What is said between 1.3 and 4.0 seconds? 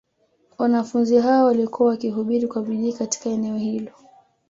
walikuwa wakihubiri kwa bidii katika eneo hilo